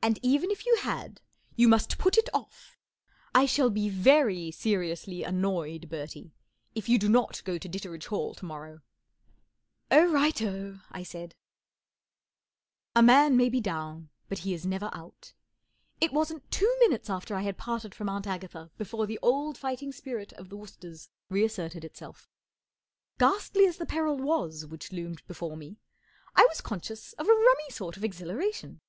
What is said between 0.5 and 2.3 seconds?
if you had f you must put it